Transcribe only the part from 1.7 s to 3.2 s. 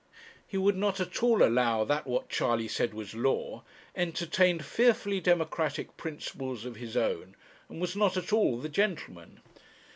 that what Charley said was